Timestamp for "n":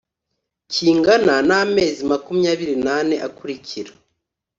1.47-1.51, 2.85-2.87